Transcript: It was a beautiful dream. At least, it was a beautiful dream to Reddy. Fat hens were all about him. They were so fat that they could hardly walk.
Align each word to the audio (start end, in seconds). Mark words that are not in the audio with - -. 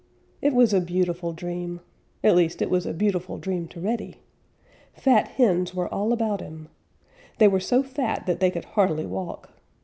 It 0.41 0.53
was 0.55 0.73
a 0.73 0.81
beautiful 0.81 1.31
dream. 1.31 1.79
At 2.23 2.35
least, 2.35 2.59
it 2.59 2.71
was 2.71 2.87
a 2.87 2.91
beautiful 2.95 3.37
dream 3.37 3.67
to 3.67 3.79
Reddy. 3.79 4.15
Fat 4.95 5.27
hens 5.27 5.75
were 5.75 5.93
all 5.93 6.11
about 6.11 6.41
him. 6.41 6.69
They 7.37 7.47
were 7.47 7.59
so 7.59 7.83
fat 7.83 8.25
that 8.25 8.39
they 8.39 8.49
could 8.49 8.65
hardly 8.65 9.05
walk. 9.05 9.51